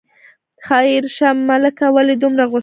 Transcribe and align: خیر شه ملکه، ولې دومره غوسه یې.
خیر 0.65 1.03
شه 1.15 1.29
ملکه، 1.49 1.87
ولې 1.95 2.15
دومره 2.21 2.43
غوسه 2.51 2.57
یې. 2.57 2.59